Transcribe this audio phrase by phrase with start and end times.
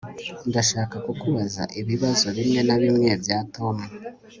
[0.49, 3.75] Ndashaka kukubaza ibibazo bimwe na bimwe bya Tom